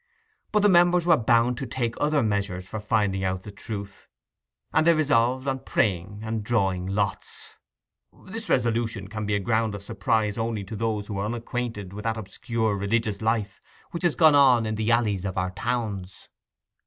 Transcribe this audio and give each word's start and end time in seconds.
But 0.51 0.61
the 0.63 0.67
members 0.67 1.05
were 1.05 1.15
bound 1.15 1.59
to 1.59 1.67
take 1.67 1.93
other 2.01 2.23
measures 2.23 2.65
for 2.65 2.79
finding 2.79 3.23
out 3.23 3.43
the 3.43 3.51
truth, 3.51 4.07
and 4.73 4.87
they 4.87 4.95
resolved 4.95 5.47
on 5.47 5.59
praying 5.59 6.21
and 6.23 6.43
drawing 6.43 6.87
lots. 6.87 7.57
This 8.25 8.49
resolution 8.49 9.09
can 9.09 9.27
be 9.27 9.35
a 9.35 9.39
ground 9.39 9.75
of 9.75 9.83
surprise 9.83 10.39
only 10.39 10.63
to 10.63 10.75
those 10.75 11.05
who 11.05 11.19
are 11.19 11.25
unacquainted 11.27 11.93
with 11.93 12.05
that 12.05 12.17
obscure 12.17 12.75
religious 12.77 13.21
life 13.21 13.61
which 13.91 14.01
has 14.01 14.15
gone 14.15 14.33
on 14.33 14.65
in 14.65 14.73
the 14.73 14.89
alleys 14.91 15.23
of 15.23 15.37
our 15.37 15.51
towns. 15.51 16.29